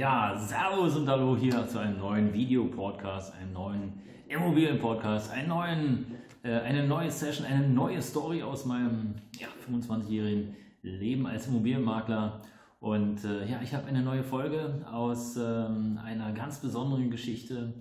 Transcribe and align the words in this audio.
Ja, 0.00 0.34
Servus 0.34 0.96
und 0.96 1.06
Hallo 1.06 1.36
hier 1.36 1.68
zu 1.68 1.78
einem 1.78 1.98
neuen 1.98 2.32
Videopodcast, 2.32 3.34
einem 3.34 3.52
neuen 3.52 3.92
Immobilienpodcast, 4.28 5.30
einen 5.30 5.48
neuen, 5.48 6.06
äh, 6.42 6.52
eine 6.60 6.88
neue 6.88 7.10
Session, 7.10 7.44
eine 7.44 7.68
neue 7.68 8.00
Story 8.00 8.42
aus 8.42 8.64
meinem 8.64 9.16
ja, 9.38 9.48
25-jährigen 9.68 10.56
Leben 10.80 11.26
als 11.26 11.48
Immobilienmakler. 11.48 12.40
Und 12.80 13.26
äh, 13.26 13.46
ja, 13.46 13.60
ich 13.62 13.74
habe 13.74 13.88
eine 13.88 14.00
neue 14.00 14.24
Folge 14.24 14.86
aus 14.90 15.36
ähm, 15.36 16.00
einer 16.02 16.32
ganz 16.32 16.62
besonderen 16.62 17.10
Geschichte. 17.10 17.74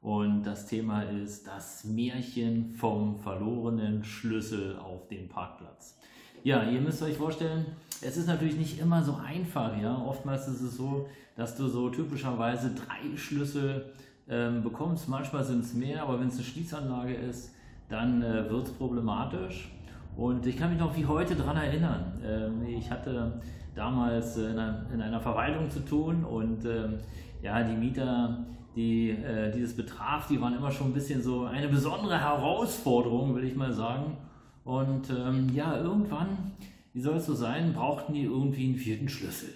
Und 0.00 0.44
das 0.44 0.68
Thema 0.68 1.02
ist 1.02 1.46
das 1.46 1.84
Märchen 1.84 2.72
vom 2.76 3.18
verlorenen 3.18 4.02
Schlüssel 4.02 4.78
auf 4.78 5.08
dem 5.08 5.28
Parkplatz. 5.28 5.98
Ja, 6.46 6.62
ihr 6.62 6.80
müsst 6.80 7.02
euch 7.02 7.16
vorstellen, 7.16 7.66
es 8.00 8.16
ist 8.16 8.28
natürlich 8.28 8.56
nicht 8.56 8.78
immer 8.78 9.02
so 9.02 9.16
einfach. 9.16 9.76
Ja? 9.82 10.00
Oftmals 10.06 10.46
ist 10.46 10.60
es 10.60 10.76
so, 10.76 11.08
dass 11.34 11.56
du 11.56 11.66
so 11.66 11.90
typischerweise 11.90 12.70
drei 12.70 13.16
Schlüssel 13.16 13.86
ähm, 14.28 14.62
bekommst. 14.62 15.08
Manchmal 15.08 15.42
sind 15.42 15.64
es 15.64 15.74
mehr, 15.74 16.04
aber 16.04 16.20
wenn 16.20 16.28
es 16.28 16.34
eine 16.34 16.44
Schließanlage 16.44 17.14
ist, 17.14 17.52
dann 17.88 18.22
äh, 18.22 18.48
wird 18.48 18.68
es 18.68 18.72
problematisch. 18.74 19.72
Und 20.16 20.46
ich 20.46 20.56
kann 20.56 20.70
mich 20.70 20.78
noch 20.78 20.96
wie 20.96 21.04
heute 21.04 21.34
daran 21.34 21.56
erinnern. 21.56 22.12
Ähm, 22.24 22.64
ich 22.64 22.88
hatte 22.92 23.40
damals 23.74 24.36
in 24.36 24.56
einer, 24.56 24.86
in 24.94 25.02
einer, 25.02 25.18
Verwaltung 25.18 25.68
zu 25.68 25.80
tun 25.80 26.24
und 26.24 26.64
ähm, 26.64 26.98
ja, 27.42 27.60
die 27.64 27.74
Mieter, 27.74 28.46
die 28.76 29.10
äh, 29.10 29.50
dieses 29.50 29.76
betraf, 29.76 30.28
die 30.28 30.40
waren 30.40 30.54
immer 30.54 30.70
schon 30.70 30.90
ein 30.90 30.94
bisschen 30.94 31.20
so 31.20 31.46
eine 31.46 31.66
besondere 31.66 32.20
Herausforderung, 32.20 33.34
will 33.34 33.42
ich 33.42 33.56
mal 33.56 33.72
sagen. 33.72 34.16
Und 34.66 35.10
ähm, 35.10 35.48
ja, 35.54 35.78
irgendwann, 35.78 36.52
wie 36.92 37.00
soll 37.00 37.18
es 37.18 37.26
so 37.26 37.34
sein, 37.34 37.72
brauchten 37.72 38.14
die 38.14 38.24
irgendwie 38.24 38.64
einen 38.64 38.76
vierten 38.76 39.08
Schlüssel. 39.08 39.50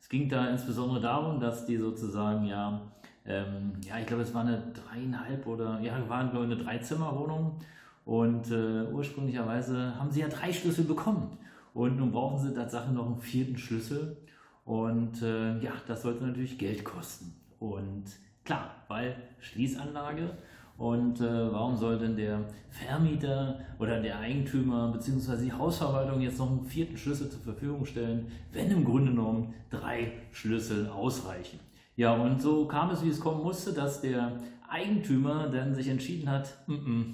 Es 0.00 0.08
ging 0.08 0.28
da 0.28 0.48
insbesondere 0.48 1.00
darum, 1.00 1.38
dass 1.38 1.64
die 1.64 1.76
sozusagen 1.76 2.44
ja, 2.44 2.80
ähm, 3.24 3.74
ja, 3.86 4.00
ich 4.00 4.06
glaube, 4.06 4.24
es 4.24 4.34
war 4.34 4.40
eine 4.40 4.60
dreieinhalb 4.74 5.46
oder 5.46 5.78
ja, 5.80 5.96
waren 6.08 6.32
glaube 6.32 6.46
ich 6.46 6.52
eine 6.52 6.60
Dreizimmerwohnung. 6.64 7.60
Und 8.04 8.50
äh, 8.50 8.90
ursprünglicherweise 8.90 9.96
haben 9.96 10.10
sie 10.10 10.20
ja 10.20 10.28
drei 10.28 10.52
Schlüssel 10.52 10.84
bekommen. 10.84 11.38
Und 11.72 11.96
nun 11.96 12.10
brauchen 12.10 12.38
sie 12.44 12.52
tatsächlich 12.52 12.94
noch 12.94 13.06
einen 13.06 13.20
vierten 13.20 13.58
Schlüssel. 13.58 14.16
Und 14.64 15.22
äh, 15.22 15.56
ja, 15.60 15.72
das 15.86 16.02
sollte 16.02 16.24
natürlich 16.24 16.58
Geld 16.58 16.84
kosten. 16.84 17.32
Und 17.60 18.06
klar, 18.44 18.74
weil 18.88 19.14
Schließanlage 19.38 20.36
und 20.78 21.20
äh, 21.20 21.52
warum 21.52 21.76
soll 21.76 21.98
denn 21.98 22.16
der 22.16 22.44
Vermieter 22.70 23.58
oder 23.80 24.00
der 24.00 24.20
Eigentümer 24.20 24.92
bzw. 24.92 25.44
die 25.44 25.52
Hausverwaltung 25.52 26.20
jetzt 26.20 26.38
noch 26.38 26.50
einen 26.50 26.64
vierten 26.64 26.96
Schlüssel 26.96 27.28
zur 27.28 27.40
Verfügung 27.40 27.84
stellen, 27.84 28.28
wenn 28.52 28.70
im 28.70 28.84
Grunde 28.84 29.10
genommen 29.10 29.54
drei 29.70 30.12
Schlüssel 30.30 30.88
ausreichen? 30.88 31.58
Ja, 31.96 32.14
und 32.14 32.40
so 32.40 32.66
kam 32.66 32.90
es, 32.90 33.04
wie 33.04 33.08
es 33.08 33.18
kommen 33.18 33.42
musste, 33.42 33.72
dass 33.72 34.00
der 34.00 34.38
Eigentümer 34.68 35.48
dann 35.48 35.74
sich 35.74 35.88
entschieden 35.88 36.30
hat, 36.30 36.56
m 36.68 36.74
-m, 36.74 37.04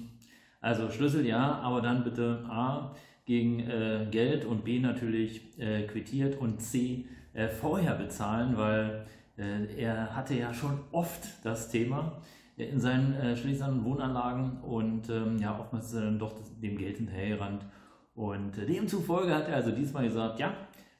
also 0.61 0.91
Schlüssel 0.91 1.25
ja, 1.25 1.59
aber 1.59 1.81
dann 1.81 2.03
bitte 2.03 2.45
A 2.47 2.95
gegen 3.25 3.61
äh, 3.61 4.07
Geld 4.11 4.45
und 4.45 4.63
B 4.63 4.79
natürlich 4.79 5.41
äh, 5.59 5.87
quittiert 5.87 6.39
und 6.39 6.61
C 6.61 7.05
äh, 7.33 7.47
vorher 7.47 7.95
bezahlen, 7.95 8.57
weil 8.57 9.05
äh, 9.37 9.81
er 9.81 10.15
hatte 10.15 10.35
ja 10.35 10.53
schon 10.53 10.79
oft 10.91 11.27
das 11.43 11.69
Thema, 11.69 12.21
in 12.57 12.79
seinen 12.79 13.13
äh, 13.13 13.35
schließenden 13.35 13.83
Wohnanlagen 13.83 14.61
und 14.61 15.09
ähm, 15.09 15.37
ja, 15.39 15.59
oftmals 15.59 15.87
ist 15.87 15.95
er 15.95 16.05
dann 16.05 16.19
doch 16.19 16.33
dem 16.61 16.77
Geld 16.77 16.97
hinterhergerannt. 16.97 17.65
Und 18.13 18.57
äh, 18.57 18.65
demzufolge 18.65 19.35
hat 19.35 19.49
er 19.49 19.55
also 19.55 19.71
diesmal 19.71 20.05
gesagt, 20.05 20.39
ja, 20.39 20.53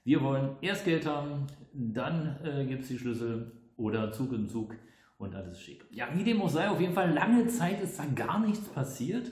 wir 0.03 0.21
wollen 0.21 0.57
erst 0.61 0.83
Geld 0.83 1.05
haben, 1.05 1.47
dann 1.73 2.37
äh, 2.43 2.65
gibt 2.65 2.83
es 2.83 2.89
die 2.89 2.97
Schlüssel 2.97 3.53
oder 3.77 4.11
Zug 4.11 4.33
in 4.33 4.49
Zug 4.49 4.75
und 5.17 5.33
alles 5.33 5.61
schick. 5.61 5.85
Ja, 5.91 6.07
wie 6.13 6.23
dem 6.23 6.41
auch 6.41 6.49
sei, 6.49 6.69
auf 6.69 6.81
jeden 6.81 6.93
Fall 6.93 7.13
lange 7.13 7.47
Zeit 7.47 7.81
ist 7.81 7.97
da 7.97 8.05
gar 8.05 8.39
nichts 8.39 8.67
passiert. 8.67 9.31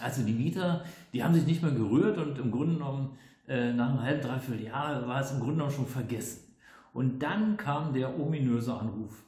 Also 0.00 0.22
die 0.24 0.32
Mieter, 0.32 0.84
die 1.12 1.22
haben 1.22 1.34
sich 1.34 1.46
nicht 1.46 1.62
mehr 1.62 1.72
gerührt 1.72 2.18
und 2.18 2.38
im 2.38 2.50
Grunde 2.50 2.74
genommen 2.74 3.18
äh, 3.46 3.72
nach 3.72 3.90
einem 3.90 4.02
halben, 4.02 4.22
dreiviertel 4.22 4.64
Jahr 4.64 5.06
war 5.06 5.20
es 5.20 5.32
im 5.32 5.38
Grunde 5.38 5.56
genommen 5.56 5.72
schon 5.72 5.86
vergessen. 5.86 6.54
Und 6.92 7.22
dann 7.22 7.58
kam 7.58 7.92
der 7.92 8.18
ominöse 8.18 8.72
Anruf 8.72 9.22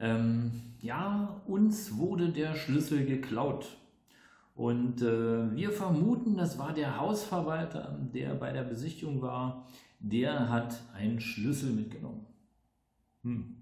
ähm, 0.00 0.50
ja, 0.80 1.40
uns 1.46 1.96
wurde 1.96 2.30
der 2.30 2.54
Schlüssel 2.54 3.04
geklaut. 3.04 3.76
Und 4.54 5.02
äh, 5.02 5.54
wir 5.54 5.70
vermuten, 5.72 6.36
das 6.36 6.58
war 6.58 6.72
der 6.72 6.98
Hausverwalter, 6.98 7.98
der 8.12 8.34
bei 8.34 8.52
der 8.52 8.62
Besichtigung 8.62 9.22
war, 9.22 9.66
der 10.00 10.48
hat 10.48 10.80
einen 10.94 11.20
Schlüssel 11.20 11.72
mitgenommen. 11.72 12.26
Hm. 13.22 13.56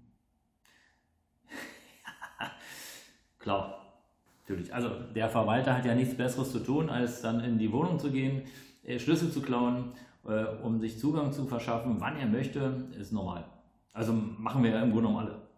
Klar, 3.39 4.01
natürlich. 4.41 4.73
Also 4.73 4.89
der 5.13 5.29
Verwalter 5.29 5.77
hat 5.77 5.85
ja 5.85 5.95
nichts 5.95 6.15
Besseres 6.15 6.51
zu 6.51 6.59
tun, 6.59 6.89
als 6.89 7.21
dann 7.21 7.41
in 7.41 7.59
die 7.59 7.71
Wohnung 7.71 7.99
zu 7.99 8.11
gehen, 8.11 8.43
äh, 8.83 8.99
Schlüssel 8.99 9.31
zu 9.31 9.41
klauen, 9.41 9.91
äh, 10.25 10.45
um 10.63 10.79
sich 10.79 10.99
Zugang 10.99 11.31
zu 11.33 11.45
verschaffen, 11.45 11.97
wann 11.99 12.17
er 12.17 12.27
möchte, 12.27 12.87
ist 12.97 13.11
normal. 13.11 13.45
Also 13.93 14.13
machen 14.13 14.63
wir 14.63 14.71
ja 14.71 14.81
im 14.81 14.91
Grunde 14.91 15.07
genommen 15.07 15.27
alle. 15.27 15.48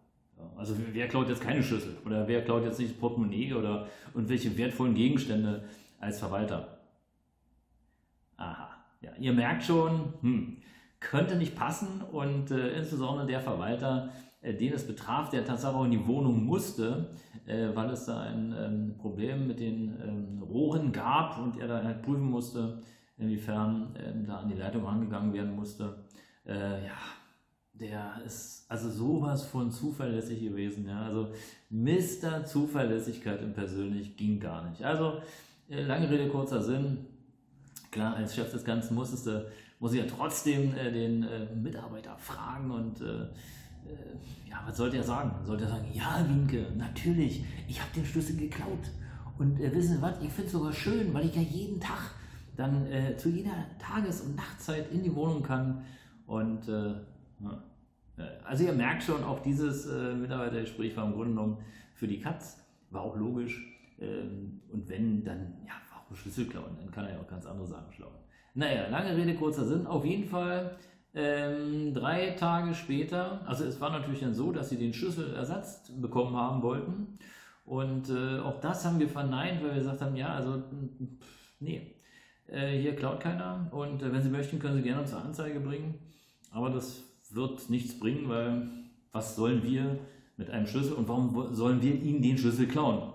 Also 0.56 0.74
wer 0.92 1.08
klaut 1.08 1.28
jetzt 1.28 1.42
keine 1.42 1.62
Schlüssel 1.62 1.96
oder 2.04 2.26
wer 2.28 2.44
klaut 2.44 2.64
jetzt 2.64 2.78
nicht 2.78 2.92
das 2.92 2.98
Portemonnaie 2.98 3.54
oder 3.54 3.86
irgendwelche 4.14 4.56
wertvollen 4.56 4.94
Gegenstände 4.94 5.64
als 6.00 6.18
Verwalter? 6.18 6.78
Aha, 8.36 8.70
ja, 9.00 9.10
ihr 9.18 9.32
merkt 9.32 9.64
schon, 9.64 10.14
hm, 10.20 10.56
könnte 11.00 11.36
nicht 11.36 11.56
passen 11.56 12.02
und 12.12 12.50
äh, 12.50 12.78
insbesondere 12.78 13.26
der 13.26 13.40
Verwalter, 13.40 14.10
äh, 14.40 14.54
den 14.54 14.72
es 14.72 14.86
betraf, 14.86 15.30
der 15.30 15.44
tatsächlich 15.44 15.78
auch 15.78 15.84
in 15.84 15.90
die 15.90 16.06
Wohnung 16.06 16.44
musste, 16.44 17.10
äh, 17.46 17.68
weil 17.74 17.90
es 17.90 18.06
da 18.06 18.20
ein 18.20 18.54
ähm, 18.56 18.94
Problem 18.98 19.46
mit 19.46 19.60
den 19.60 19.96
ähm, 20.02 20.42
Rohren 20.42 20.92
gab 20.92 21.38
und 21.38 21.58
er 21.58 21.68
da 21.68 21.82
halt 21.82 22.02
prüfen 22.02 22.30
musste, 22.30 22.80
inwiefern 23.18 23.94
ähm, 23.98 24.26
da 24.26 24.38
an 24.38 24.48
die 24.48 24.56
Leitung 24.56 24.84
rangegangen 24.84 25.32
werden 25.32 25.54
musste. 25.54 26.04
Äh, 26.46 26.86
ja, 26.86 26.94
der 27.74 28.20
ist 28.24 28.66
also 28.68 28.90
sowas 28.90 29.44
von 29.44 29.70
zuverlässig 29.70 30.40
gewesen. 30.40 30.86
Ja? 30.86 31.02
Also 31.02 31.32
Mr. 31.70 32.44
Zuverlässigkeit 32.44 33.40
im 33.42 33.54
Persönlich 33.54 34.16
ging 34.16 34.40
gar 34.40 34.68
nicht. 34.68 34.84
Also 34.84 35.20
äh, 35.68 35.82
lange 35.82 36.08
Rede, 36.10 36.28
kurzer 36.28 36.62
Sinn. 36.62 36.98
Klar, 37.90 38.16
als 38.16 38.34
Chef 38.34 38.50
des 38.50 38.64
Ganzen 38.64 38.94
musstest 38.94 39.26
du, 39.26 39.50
muss 39.78 39.92
ich 39.92 40.00
ja 40.00 40.06
trotzdem 40.06 40.74
äh, 40.74 40.92
den 40.92 41.24
äh, 41.24 41.54
Mitarbeiter 41.54 42.16
fragen 42.18 42.70
und 42.70 43.00
äh, 43.00 43.04
äh, 43.04 43.28
ja, 44.48 44.62
was 44.66 44.76
sollte 44.76 44.98
er 44.98 45.02
sagen? 45.02 45.32
Sollte 45.44 45.64
er 45.64 45.70
sagen, 45.70 45.88
ja, 45.92 46.24
Winke, 46.28 46.66
natürlich, 46.76 47.44
ich 47.68 47.80
habe 47.80 47.92
den 47.94 48.04
Schlüssel 48.04 48.36
geklaut. 48.36 48.90
Und 49.38 49.60
äh, 49.60 49.74
wissen 49.74 49.96
Sie 49.96 50.02
was, 50.02 50.20
ich 50.22 50.30
finde 50.30 50.46
es 50.46 50.52
sogar 50.52 50.72
schön, 50.72 51.12
weil 51.12 51.26
ich 51.26 51.34
ja 51.34 51.42
jeden 51.42 51.80
Tag 51.80 52.14
dann 52.54 52.86
zu 53.16 53.30
jeder 53.30 53.64
Tages- 53.78 54.20
und 54.20 54.36
Nachtzeit 54.36 54.92
in 54.92 55.02
die 55.02 55.14
Wohnung 55.14 55.42
kann 55.42 55.82
und 56.26 56.68
also 58.44 58.64
ihr 58.64 58.72
merkt 58.72 59.02
schon, 59.02 59.24
auch 59.24 59.40
dieses 59.40 59.86
äh, 59.86 60.14
Mitarbeitergespräch 60.14 60.96
war 60.96 61.06
im 61.06 61.12
Grunde 61.12 61.30
genommen 61.30 61.58
für 61.94 62.06
die 62.06 62.20
Katz, 62.20 62.64
war 62.90 63.02
auch 63.02 63.16
logisch. 63.16 63.66
Ähm, 64.00 64.60
und 64.70 64.88
wenn, 64.88 65.24
dann, 65.24 65.54
ja, 65.66 65.74
warum 65.92 66.16
Schlüssel 66.16 66.46
klauen? 66.46 66.76
Dann 66.78 66.90
kann 66.90 67.06
er 67.06 67.14
ja 67.14 67.20
auch 67.20 67.28
ganz 67.28 67.46
andere 67.46 67.66
Sachen 67.66 67.92
schlauen. 67.92 68.14
Naja, 68.54 68.88
lange 68.88 69.16
Rede, 69.16 69.34
kurzer 69.34 69.64
Sinn. 69.64 69.86
Auf 69.86 70.04
jeden 70.04 70.28
Fall 70.28 70.76
ähm, 71.14 71.94
drei 71.94 72.30
Tage 72.30 72.74
später, 72.74 73.40
also 73.46 73.64
es 73.64 73.80
war 73.80 73.90
natürlich 73.90 74.20
dann 74.20 74.34
so, 74.34 74.50
dass 74.52 74.70
sie 74.70 74.78
den 74.78 74.94
Schlüssel 74.94 75.34
ersetzt 75.34 76.00
bekommen 76.00 76.36
haben 76.36 76.62
wollten. 76.62 77.18
Und 77.64 78.10
äh, 78.10 78.40
auch 78.40 78.60
das 78.60 78.84
haben 78.84 78.98
wir 78.98 79.08
verneint, 79.08 79.62
weil 79.62 79.70
wir 79.70 79.78
gesagt 79.78 80.00
haben, 80.00 80.16
ja, 80.16 80.34
also 80.34 80.62
nee, 81.60 81.94
äh, 82.48 82.78
hier 82.78 82.96
klaut 82.96 83.20
keiner. 83.20 83.68
Und 83.70 84.02
äh, 84.02 84.12
wenn 84.12 84.22
Sie 84.22 84.30
möchten, 84.30 84.58
können 84.58 84.76
Sie 84.76 84.82
gerne 84.82 85.04
zur 85.04 85.22
Anzeige 85.22 85.60
bringen. 85.60 85.94
Aber 86.50 86.70
das 86.70 87.02
wird 87.34 87.70
nichts 87.70 87.98
bringen, 87.98 88.28
weil 88.28 88.68
was 89.12 89.36
sollen 89.36 89.62
wir 89.62 89.98
mit 90.36 90.50
einem 90.50 90.66
Schlüssel 90.66 90.94
und 90.94 91.08
warum 91.08 91.54
sollen 91.54 91.82
wir 91.82 91.94
ihnen 91.94 92.22
den 92.22 92.38
Schlüssel 92.38 92.66
klauen? 92.66 93.12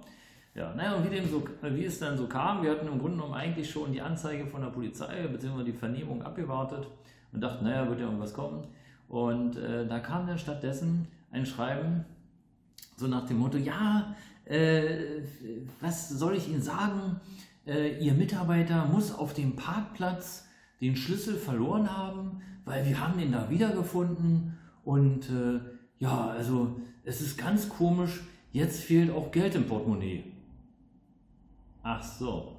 Ja, 0.55 0.73
naja, 0.73 0.95
und 0.95 1.05
wie, 1.05 1.15
dem 1.15 1.29
so, 1.29 1.43
wie 1.61 1.85
es 1.85 1.99
dann 1.99 2.17
so 2.17 2.27
kam, 2.27 2.63
wir 2.63 2.71
hatten 2.71 2.87
im 2.87 2.97
Grunde 2.97 3.17
genommen 3.17 3.35
eigentlich 3.35 3.69
schon 3.69 3.91
die 3.91 4.01
Anzeige 4.01 4.47
von 4.47 4.61
der 4.61 4.69
Polizei 4.69 5.27
bzw. 5.27 5.63
die 5.63 5.73
Vernehmung 5.73 6.23
abgewartet 6.23 6.87
und 7.31 7.41
dachten, 7.41 7.63
naja, 7.63 7.87
wird 7.87 7.99
ja 7.99 8.05
irgendwas 8.05 8.33
kommen. 8.33 8.65
Und 9.07 9.55
äh, 9.57 9.85
da 9.85 9.99
kam 9.99 10.25
dann 10.25 10.39
stattdessen 10.39 11.07
ein 11.31 11.45
Schreiben 11.45 12.05
so 12.95 13.07
nach 13.07 13.27
dem 13.27 13.37
Motto, 13.37 13.57
ja, 13.57 14.15
äh, 14.45 15.21
was 15.79 16.09
soll 16.09 16.35
ich 16.35 16.49
Ihnen 16.49 16.63
sagen? 16.63 17.21
Äh, 17.67 17.99
Ihr 17.99 18.13
Mitarbeiter 18.13 18.85
muss 18.85 19.13
auf 19.13 19.33
dem 19.33 19.55
Parkplatz 19.55 20.47
den 20.81 20.95
Schlüssel 20.95 21.35
verloren 21.35 21.95
haben, 21.95 22.41
weil 22.65 22.85
wir 22.85 22.99
haben 22.99 23.17
den 23.17 23.31
da 23.31 23.49
wiedergefunden 23.49 24.57
und 24.83 25.29
äh, 25.29 25.59
ja, 25.99 26.27
also 26.29 26.79
es 27.03 27.21
ist 27.21 27.37
ganz 27.37 27.69
komisch, 27.69 28.21
jetzt 28.51 28.83
fehlt 28.83 29.11
auch 29.11 29.31
Geld 29.31 29.55
im 29.55 29.65
Portemonnaie. 29.67 30.23
Ach 31.83 32.03
so. 32.03 32.57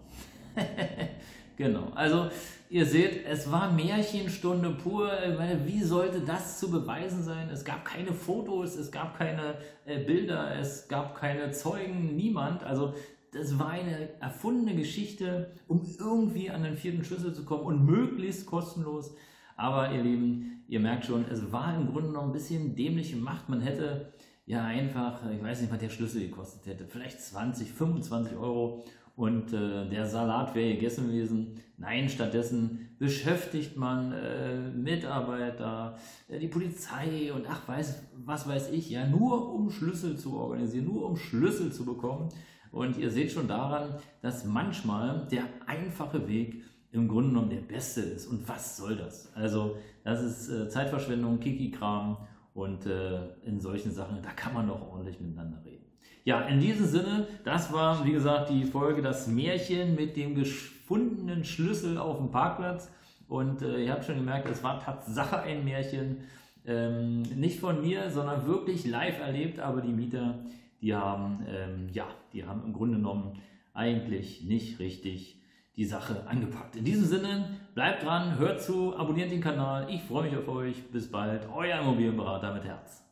genau. 1.57 1.93
Also 1.95 2.31
ihr 2.71 2.87
seht, 2.87 3.27
es 3.27 3.51
war 3.53 3.71
Märchenstunde 3.73 4.71
pur. 4.71 5.11
Meine, 5.37 5.67
wie 5.67 5.83
sollte 5.83 6.21
das 6.21 6.59
zu 6.59 6.71
beweisen 6.71 7.23
sein? 7.23 7.51
Es 7.51 7.65
gab 7.65 7.85
keine 7.85 8.13
Fotos, 8.13 8.77
es 8.77 8.91
gab 8.91 9.19
keine 9.19 9.57
äh, 9.85 9.99
Bilder, 9.99 10.57
es 10.59 10.89
gab 10.89 11.15
keine 11.15 11.51
Zeugen, 11.53 12.17
niemand. 12.17 12.65
Also 12.65 12.95
das 13.33 13.59
war 13.59 13.71
eine 13.71 14.21
erfundene 14.21 14.75
Geschichte, 14.75 15.53
um 15.67 15.83
irgendwie 15.99 16.51
an 16.51 16.63
den 16.63 16.77
vierten 16.77 17.05
Schlüssel 17.05 17.35
zu 17.35 17.45
kommen 17.45 17.65
und 17.65 17.85
möglichst 17.85 18.47
kostenlos. 18.47 19.15
Aber 19.57 19.93
ihr 19.93 20.03
Lieben, 20.03 20.65
ihr 20.69 20.81
merkt 20.81 21.05
schon, 21.05 21.25
es 21.31 21.53
war 21.53 21.77
im 21.77 21.89
Grunde 21.93 22.13
noch 22.13 22.25
ein 22.25 22.33
bisschen 22.33 22.77
dämliche 22.77 23.17
Macht. 23.17 23.49
Man 23.49 23.61
hätte 23.61 24.13
ja 24.47 24.65
einfach, 24.65 25.21
ich 25.31 25.43
weiß 25.43 25.61
nicht, 25.61 25.73
was 25.73 25.79
der 25.79 25.91
Schlüssel 25.91 26.23
gekostet 26.23 26.67
hätte, 26.67 26.87
vielleicht 26.87 27.21
20, 27.21 27.73
25 27.73 28.37
Euro 28.37 28.85
und 29.19 29.53
äh, 29.53 29.89
der 29.91 30.07
Salat 30.07 30.55
wäre 30.55 30.75
gegessen 30.75 31.09
gewesen. 31.09 31.61
Nein, 31.77 32.09
stattdessen 32.09 32.95
beschäftigt 33.01 33.77
man 33.77 34.13
äh, 34.13 34.71
Mitarbeiter, 34.71 35.99
äh, 36.29 36.39
die 36.39 36.47
Polizei 36.47 37.33
und 37.33 37.45
ach, 37.51 37.67
weiß, 37.67 38.05
was 38.25 38.49
weiß 38.49 38.71
ich, 38.71 38.91
ja, 38.91 39.09
nur 39.09 39.53
um 39.53 39.71
Schlüssel 39.71 40.17
zu 40.17 40.37
organisieren, 40.37 40.85
nur 40.85 41.05
um 41.05 41.17
Schlüssel 41.17 41.73
zu 41.73 41.85
bekommen. 41.85 42.29
Und 42.73 42.97
ihr 42.99 43.11
seht 43.11 43.33
schon 43.33 43.49
daran, 43.49 43.95
dass 44.23 44.45
manchmal 44.45 45.27
der 45.31 45.45
einfache 45.67 46.29
Weg 46.29 46.63
im 46.93 47.09
Grunde 47.09 47.31
genommen 47.31 47.51
der 47.51 47.61
beste 47.61 48.01
ist. 48.01 48.27
Und 48.27 48.49
was 48.49 48.77
soll 48.77 48.97
das? 48.97 49.33
Also, 49.35 49.77
das 50.05 50.23
ist 50.23 50.49
äh, 50.49 50.69
Zeitverschwendung, 50.69 51.39
Kiki-Kram 51.41 52.17
und 52.55 52.87
äh, 52.87 53.21
in 53.45 53.61
solchen 53.61 53.93
Sachen, 53.93 54.23
da 54.23 54.31
kann 54.31 54.55
man 54.55 54.67
doch 54.67 54.81
ordentlich 54.81 55.21
miteinander 55.21 55.63
reden. 55.65 55.85
Ja, 56.25 56.41
in 56.43 56.61
diesem 56.61 56.87
Sinne, 56.87 57.27
das 57.45 57.73
war, 57.73 58.05
wie 58.05 58.13
gesagt, 58.13 58.51
die 58.51 58.65
Folge 58.65 59.01
Das 59.01 59.29
Märchen 59.29 59.95
mit 59.95 60.17
dem 60.17 60.35
gefundenen 60.35 61.45
Schlüssel 61.45 61.97
auf 61.99 62.19
dem 62.19 62.31
Parkplatz. 62.31 62.91
Und 63.29 63.63
äh, 63.63 63.85
ihr 63.85 63.93
habt 63.93 64.05
schon 64.05 64.17
gemerkt, 64.17 64.49
es 64.51 64.63
war 64.63 64.81
Tatsache 64.81 65.41
ein 65.41 65.65
Märchen. 65.65 66.19
Ähm, 66.67 67.23
nicht 67.23 67.61
von 67.61 67.81
mir, 67.81 68.11
sondern 68.11 68.47
wirklich 68.47 68.87
live 68.87 69.21
erlebt. 69.21 69.61
Aber 69.61 69.81
die 69.81 69.93
Mieter, 69.93 70.41
die 70.81 70.95
haben, 70.95 71.45
ähm, 71.49 71.89
ja, 71.93 72.07
die 72.33 72.45
haben 72.45 72.65
im 72.65 72.73
Grunde 72.73 72.97
genommen 72.97 73.41
eigentlich 73.75 74.45
nicht 74.45 74.79
richtig 74.79 75.41
die 75.77 75.85
Sache 75.85 76.27
angepackt. 76.27 76.77
In 76.77 76.85
diesem 76.85 77.05
Sinne, 77.05 77.57
bleibt 77.75 78.05
dran, 78.05 78.39
hört 78.39 78.61
zu, 78.61 78.97
abonniert 78.97 79.31
den 79.31 79.41
Kanal. 79.41 79.89
Ich 79.91 80.03
freue 80.03 80.25
mich 80.25 80.37
auf 80.37 80.49
euch. 80.49 80.91
Bis 80.91 81.11
bald, 81.11 81.49
euer 81.55 81.81
Immobilienberater 81.81 82.53
mit 82.53 82.65
Herz. 82.65 83.08